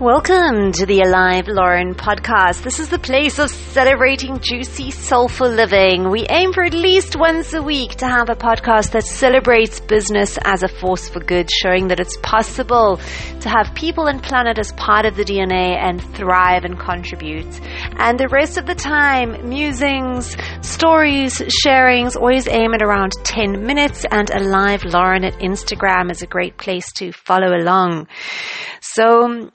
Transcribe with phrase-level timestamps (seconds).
[0.00, 2.62] Welcome to the Alive Lauren podcast.
[2.62, 6.08] This is the place of celebrating juicy, soulful living.
[6.08, 10.38] We aim for at least once a week to have a podcast that celebrates business
[10.42, 12.98] as a force for good, showing that it's possible
[13.40, 17.60] to have people and planet as part of the DNA and thrive and contribute.
[17.98, 24.06] And the rest of the time, musings, stories, sharings, always aim at around 10 minutes
[24.10, 28.06] and Alive Lauren at Instagram is a great place to follow along.
[28.80, 29.50] So,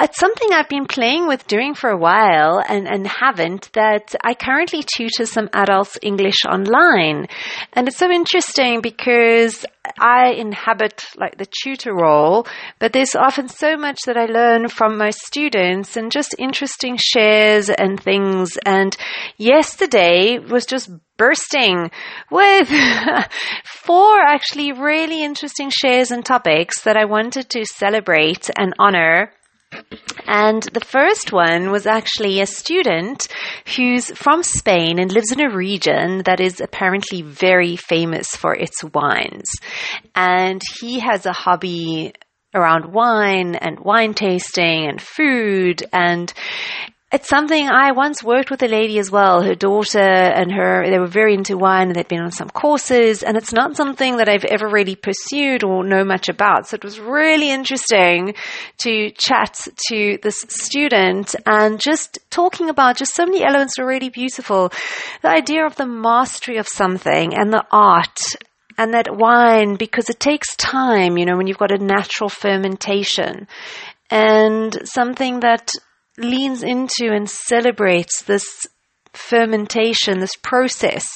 [0.00, 4.34] it's something I've been playing with doing for a while and, and haven't that I
[4.34, 7.26] currently tutor some adults English online.
[7.72, 9.64] And it's so interesting because
[9.98, 12.46] I inhabit like the tutor role,
[12.78, 17.68] but there's often so much that I learn from my students and just interesting shares
[17.68, 18.56] and things.
[18.64, 18.96] And
[19.36, 21.90] yesterday was just bursting
[22.30, 22.68] with
[23.64, 29.32] four actually really interesting shares and topics that I wanted to celebrate and honor
[30.26, 33.28] and the first one was actually a student
[33.76, 38.84] who's from Spain and lives in a region that is apparently very famous for its
[38.84, 39.48] wines.
[40.14, 42.12] And he has a hobby
[42.54, 46.32] around wine and wine tasting and food and
[47.10, 49.42] it's something I once worked with a lady as well.
[49.42, 53.22] Her daughter and her, they were very into wine and they'd been on some courses
[53.22, 56.68] and it's not something that I've ever really pursued or know much about.
[56.68, 58.34] So it was really interesting
[58.82, 64.10] to chat to this student and just talking about just so many elements were really
[64.10, 64.70] beautiful.
[65.22, 68.20] The idea of the mastery of something and the art
[68.76, 73.48] and that wine because it takes time, you know, when you've got a natural fermentation
[74.10, 75.70] and something that
[76.18, 78.66] leans into and celebrates this
[79.12, 81.06] fermentation, this process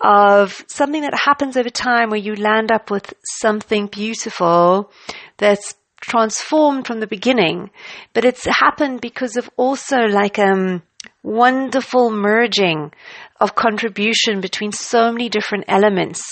[0.00, 4.90] of something that happens over time where you land up with something beautiful
[5.38, 7.70] that's transformed from the beginning.
[8.12, 10.82] But it's happened because of also like um
[11.22, 12.92] wonderful merging
[13.40, 16.22] of contribution between so many different elements.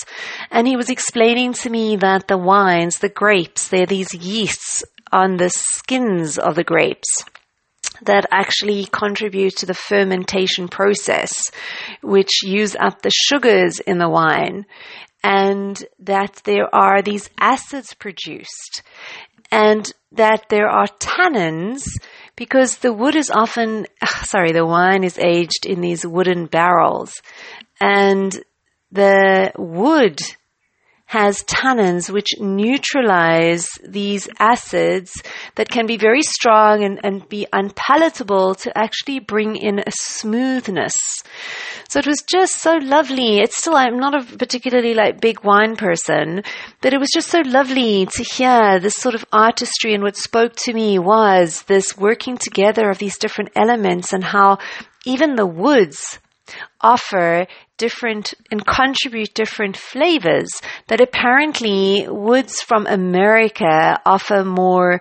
[0.50, 5.36] And he was explaining to me that the wines, the grapes, they're these yeasts on
[5.36, 7.24] the skins of the grapes
[8.04, 11.50] that actually contribute to the fermentation process,
[12.02, 14.66] which use up the sugars in the wine,
[15.24, 18.82] and that there are these acids produced,
[19.50, 21.84] and that there are tannins
[22.36, 23.86] because the wood is often,
[24.22, 27.12] sorry, the wine is aged in these wooden barrels,
[27.80, 28.42] and
[28.90, 30.20] the wood
[31.12, 35.12] has tannins which neutralize these acids
[35.56, 40.94] that can be very strong and, and be unpalatable to actually bring in a smoothness.
[41.90, 43.40] So it was just so lovely.
[43.40, 46.44] It's still, I'm not a particularly like big wine person,
[46.80, 49.92] but it was just so lovely to hear this sort of artistry.
[49.92, 54.60] And what spoke to me was this working together of these different elements and how
[55.04, 56.18] even the woods
[56.80, 57.46] offer
[57.82, 60.48] different and contribute different flavors
[60.86, 65.00] that apparently woods from America offer more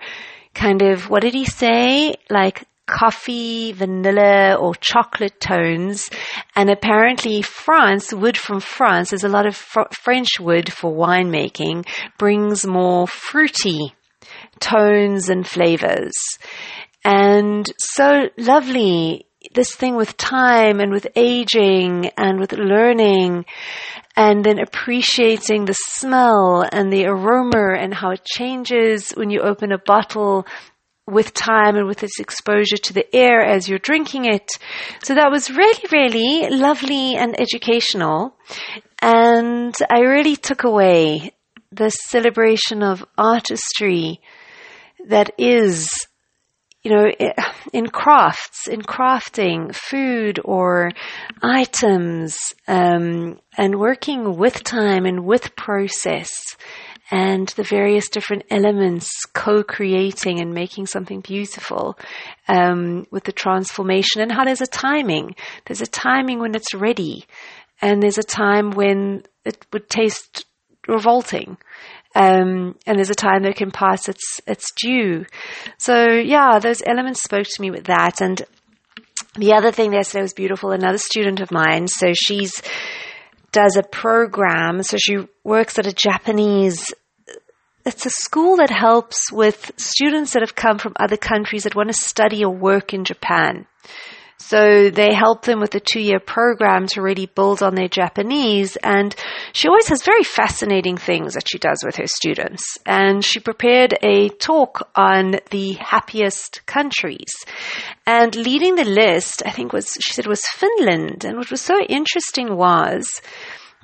[0.56, 2.16] kind of, what did he say?
[2.28, 6.10] Like coffee, vanilla, or chocolate tones.
[6.56, 11.88] And apparently, France, wood from France, there's a lot of fr- French wood for winemaking,
[12.18, 13.94] brings more fruity
[14.60, 16.16] tones and flavors.
[17.06, 23.46] And so lovely this thing with time and with aging and with learning
[24.16, 29.72] and then appreciating the smell and the aroma and how it changes when you open
[29.72, 30.46] a bottle
[31.08, 34.50] with time and with its exposure to the air as you're drinking it.
[35.04, 38.36] So that was really, really lovely and educational.
[39.02, 41.34] And I really took away
[41.72, 44.22] the celebration of artistry
[45.08, 45.90] that is
[46.84, 47.12] you know,
[47.74, 50.92] in crafts, in crafting food or
[51.42, 52.38] items,
[52.68, 56.30] um, and working with time and with process
[57.12, 62.00] and the various different elements co-creating and making something beautiful
[62.48, 65.36] um, with the transformation and how there's a timing.
[65.66, 67.26] There's a timing when it's ready,
[67.82, 70.46] and there's a time when it would taste
[70.88, 71.58] revolting.
[72.14, 75.26] Um, and there's a time that can pass its its due.
[75.78, 78.22] So yeah, those elements spoke to me with that.
[78.22, 78.42] And
[79.36, 80.72] the other thing yesterday was beautiful.
[80.72, 82.62] Another student of mine, so she's
[83.52, 84.84] does a program.
[84.84, 86.94] So she works at a Japanese.
[87.86, 91.90] It's a school that helps with students that have come from other countries that want
[91.90, 93.66] to study or work in Japan.
[94.42, 98.76] So they help them with a two year program to really build on their Japanese.
[98.78, 99.16] And
[99.54, 102.78] she always has very fascinating things that she does with her students.
[102.86, 107.32] And she prepared a talk on the happiest countries.
[108.06, 111.24] And leading the list, I think was, she said was Finland.
[111.24, 113.22] And what was so interesting was,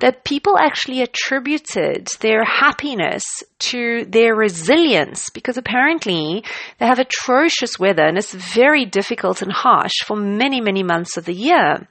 [0.00, 3.24] that people actually attributed their happiness
[3.58, 6.44] to their resilience because apparently
[6.78, 11.24] they have atrocious weather and it's very difficult and harsh for many, many months of
[11.24, 11.88] the year.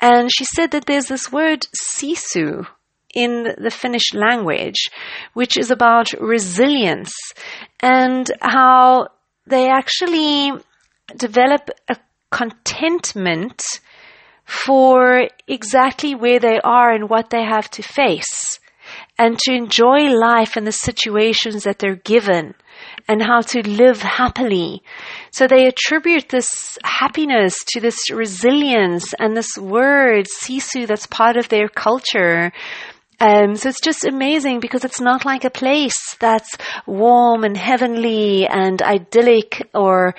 [0.00, 1.66] And she said that there's this word
[1.98, 2.66] sisu
[3.14, 4.90] in the Finnish language,
[5.32, 7.14] which is about resilience
[7.80, 9.08] and how
[9.46, 10.52] they actually
[11.16, 11.96] develop a
[12.30, 13.62] contentment
[14.46, 18.60] for exactly where they are and what they have to face
[19.18, 22.54] and to enjoy life and the situations that they're given
[23.08, 24.82] and how to live happily.
[25.32, 31.48] So they attribute this happiness to this resilience and this word, sisu, that's part of
[31.48, 32.52] their culture.
[33.18, 36.56] Um, so it's just amazing because it's not like a place that's
[36.86, 40.14] warm and heavenly and idyllic or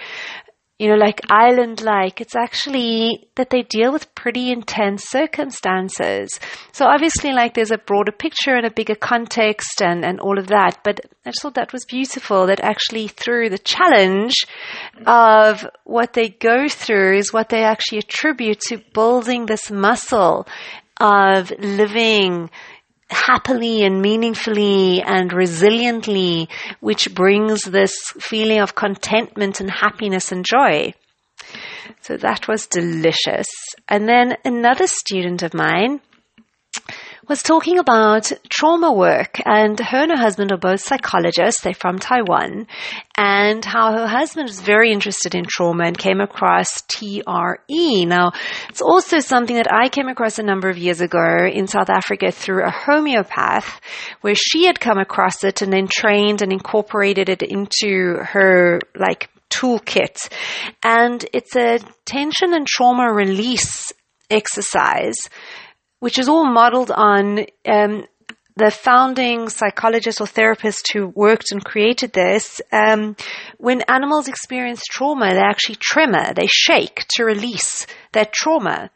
[0.79, 2.21] you know, like island like.
[2.21, 6.29] It's actually that they deal with pretty intense circumstances.
[6.71, 10.47] So obviously, like, there's a broader picture and a bigger context and, and all of
[10.47, 10.79] that.
[10.83, 14.35] But I just thought that was beautiful that actually through the challenge
[15.05, 20.47] of what they go through is what they actually attribute to building this muscle
[20.99, 22.49] of living
[23.09, 26.49] happily and meaningfully and resiliently,
[26.79, 30.93] which brings this feeling of contentment and happiness and joy.
[32.01, 33.47] So that was delicious.
[33.87, 36.01] And then another student of mine
[37.27, 41.61] was talking about trauma work and her and her husband are both psychologists.
[41.61, 42.67] They're from Taiwan
[43.17, 48.05] and how her husband was very interested in trauma and came across TRE.
[48.05, 48.31] Now,
[48.69, 52.31] it's also something that I came across a number of years ago in South Africa
[52.31, 53.81] through a homeopath
[54.21, 59.29] where she had come across it and then trained and incorporated it into her like
[59.49, 60.31] toolkit.
[60.81, 63.91] And it's a tension and trauma release
[64.29, 65.17] exercise
[65.99, 68.05] which is all modeled on um,
[68.57, 73.15] the founding psychologist or therapist who worked and created this, um,
[73.57, 78.89] when animals experience trauma, they actually tremor, they shake to release that trauma.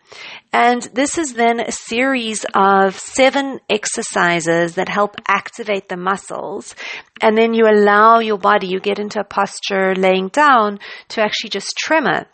[0.52, 6.74] And this is then a series of seven exercises that help activate the muscles.
[7.22, 11.52] And then you allow your body, you get into a posture laying down to actually
[11.52, 12.26] just tremor.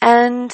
[0.00, 0.50] And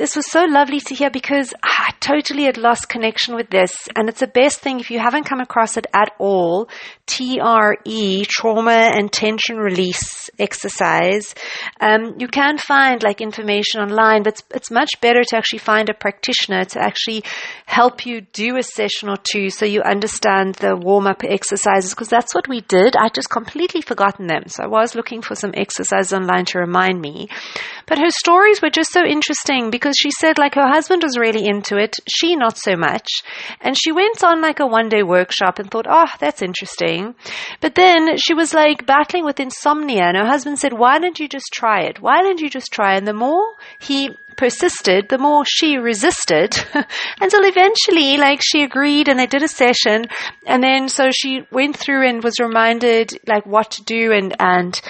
[0.00, 3.70] this was so lovely to hear because I totally had lost connection with this.
[3.94, 6.70] And it's the best thing if you haven't come across it at all.
[7.04, 11.34] TRE, trauma and tension release exercise.
[11.80, 15.90] Um, you can find like information online, but it's, it's much better to actually find
[15.90, 17.24] a practitioner to actually
[17.66, 22.08] help you do a session or two so you understand the warm up exercises because
[22.08, 22.96] that's what we did.
[22.96, 24.44] I just completely forgotten them.
[24.46, 27.28] So I was looking for some exercises online to remind me.
[27.86, 31.18] But her stories were just so interesting because because she said like her husband was
[31.18, 33.08] really into it, she not so much.
[33.60, 37.16] And she went on like a one day workshop and thought, oh, that's interesting.
[37.60, 41.28] But then she was like battling with insomnia and her husband said, why don't you
[41.28, 42.00] just try it?
[42.00, 42.94] Why don't you just try?
[42.94, 43.44] And the more
[43.80, 44.10] he
[44.40, 46.56] persisted, the more she resisted
[47.20, 50.06] until eventually, like, she agreed and they did a session.
[50.46, 54.12] And then so she went through and was reminded, like, what to do.
[54.12, 54.80] And, and,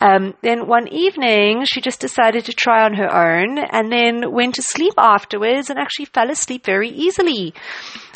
[0.00, 4.54] um, then one evening she just decided to try on her own and then went
[4.54, 7.52] to sleep afterwards and actually fell asleep very easily.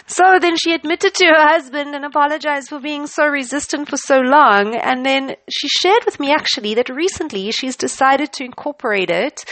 [0.07, 4.19] So then she admitted to her husband and apologized for being so resistant for so
[4.19, 4.77] long.
[4.77, 9.45] And then she shared with me actually that recently she's decided to incorporate it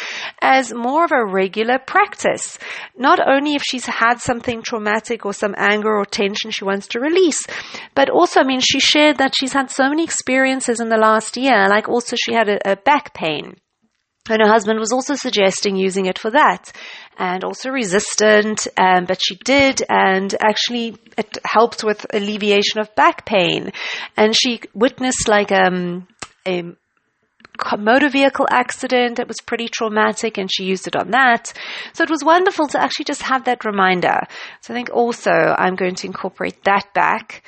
[0.42, 2.58] as more of a regular practice.
[2.96, 7.00] Not only if she's had something traumatic or some anger or tension she wants to
[7.00, 7.46] release,
[7.94, 11.38] but also, I mean, she shared that she's had so many experiences in the last
[11.38, 13.56] year, like also she had a, a back pain.
[14.28, 16.70] And her husband was also suggesting using it for that
[17.18, 23.26] and also resistant, um, but she did, and actually it helped with alleviation of back
[23.26, 23.72] pain.
[24.16, 26.06] And she witnessed like um,
[26.46, 26.62] a
[27.78, 31.52] motor vehicle accident that was pretty traumatic and she used it on that.
[31.92, 34.20] So it was wonderful to actually just have that reminder.
[34.60, 37.42] So I think also I'm going to incorporate that back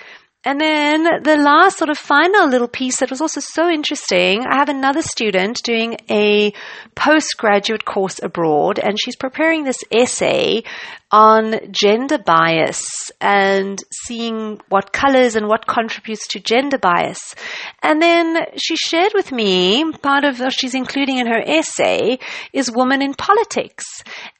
[0.44, 4.56] and then the last sort of final little piece that was also so interesting, I
[4.56, 6.52] have another student doing a
[6.94, 10.62] postgraduate course abroad and she's preparing this essay
[11.10, 17.36] on gender bias and seeing what colors and what contributes to gender bias.
[17.82, 22.18] And then she shared with me part of what she's including in her essay
[22.52, 23.84] is women in politics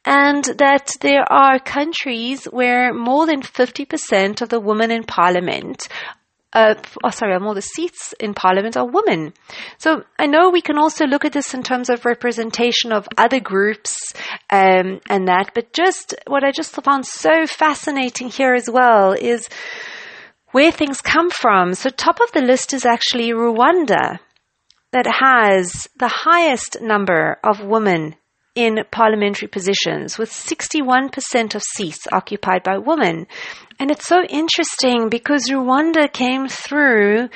[0.03, 5.87] and that there are countries where more than 50% of the women in parliament
[6.55, 9.33] uh, oh, sorry, more the seats in parliament are women.
[9.77, 13.41] So I know we can also look at this in terms of representation of other
[13.41, 14.13] groups
[14.49, 19.49] um, and that, but just what I just found so fascinating here as well is
[20.51, 21.73] where things come from.
[21.73, 24.19] So top of the list is actually Rwanda
[24.93, 28.15] that has the highest number of women
[28.55, 33.27] in parliamentary positions, with 61% of seats occupied by women.
[33.79, 37.29] And it's so interesting because Rwanda came through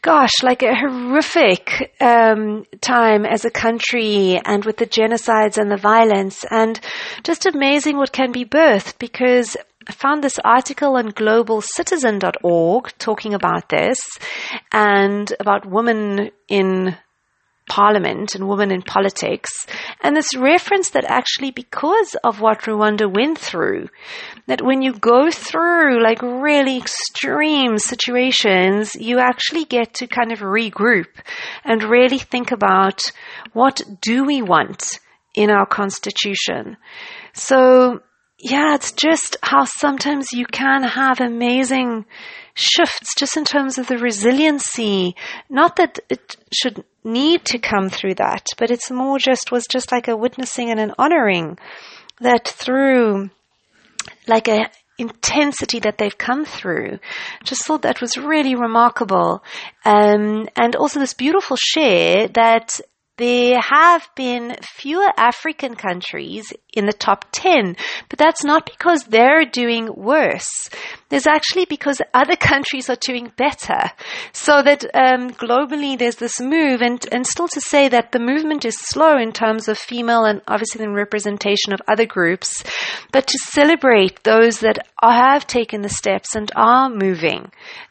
[0.00, 5.76] gosh, like a horrific um, time as a country and with the genocides and the
[5.76, 6.80] violence, and
[7.24, 9.56] just amazing what can be birthed because
[9.88, 13.98] I found this article on globalcitizen.org talking about this
[14.72, 16.96] and about women in
[17.68, 19.50] parliament and women in politics.
[20.02, 23.88] And this reference that actually, because of what Rwanda went through,
[24.46, 30.40] that when you go through like really extreme situations, you actually get to kind of
[30.40, 31.08] regroup
[31.64, 33.00] and really think about
[33.52, 34.98] what do we want
[35.34, 36.76] in our constitution.
[37.32, 38.00] So
[38.38, 42.06] yeah, it's just how sometimes you can have amazing
[42.54, 45.16] shifts just in terms of the resiliency.
[45.50, 49.90] Not that it should need to come through that, but it's more just was just
[49.90, 51.58] like a witnessing and an honoring
[52.20, 53.30] that through
[54.26, 56.98] like a intensity that they've come through.
[57.44, 59.42] Just thought that was really remarkable.
[59.84, 62.80] Um, and also this beautiful share that
[63.16, 67.76] there have been fewer African countries in the top 10,
[68.08, 70.48] but that's not because they're doing worse.
[71.08, 73.90] There's actually because other countries are doing better.
[74.32, 78.64] So that um, globally there's this move, and, and still to say that the movement
[78.64, 82.62] is slow in terms of female and obviously the representation of other groups,
[83.12, 87.50] but to celebrate those that have taken the steps and are moving.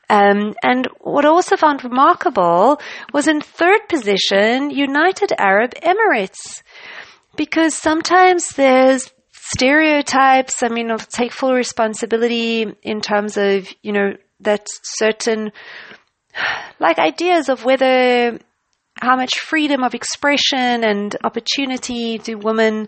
[0.10, 2.80] Um, and what I also found remarkable
[3.14, 6.64] was in third position, United Arab Emirates.
[7.38, 10.64] Because sometimes there's stereotypes.
[10.64, 15.52] I mean, I'll take full responsibility in terms of, you know, that certain,
[16.80, 18.40] like ideas of whether
[19.02, 22.88] how much freedom of expression and opportunity do women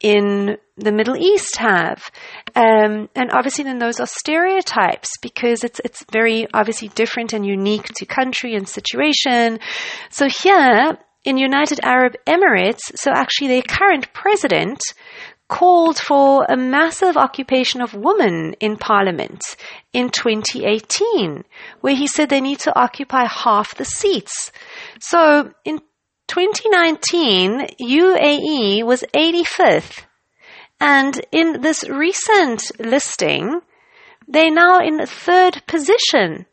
[0.00, 2.10] in the Middle East have?
[2.54, 7.88] Um, and obviously, then those are stereotypes because it's it's very obviously different and unique
[7.96, 9.60] to country and situation.
[10.10, 14.80] So here in United Arab Emirates, so actually their current president
[15.48, 19.42] called for a massive occupation of women in parliament
[19.92, 21.44] in 2018,
[21.80, 24.52] where he said they need to occupy half the seats.
[25.00, 25.80] So in
[26.28, 30.04] 2019, UAE was 85th.
[30.80, 33.60] And in this recent listing,
[34.28, 36.46] they're now in third position.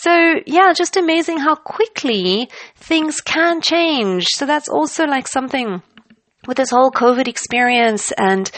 [0.00, 4.26] So yeah, just amazing how quickly things can change.
[4.34, 5.82] So that's also like something
[6.46, 8.50] with this whole COVID experience and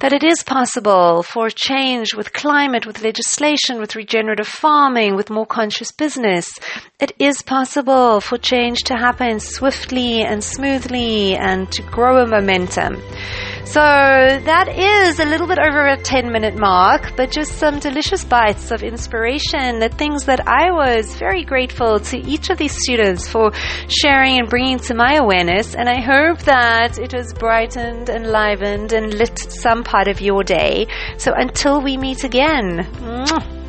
[0.00, 5.46] that it is possible for change with climate, with legislation, with regenerative farming, with more
[5.46, 6.50] conscious business.
[6.98, 13.00] It is possible for change to happen swiftly and smoothly and to grow a momentum.
[13.64, 18.24] So that is a little bit over a 10 minute mark, but just some delicious
[18.24, 23.28] bites of inspiration, the things that I was very grateful to each of these students
[23.28, 23.52] for
[23.88, 25.74] sharing and bringing to my awareness.
[25.74, 30.88] And I hope that it has brightened, enlivened, and lit some part of your day.
[31.16, 32.86] So until we meet again.
[33.00, 33.61] Mwah.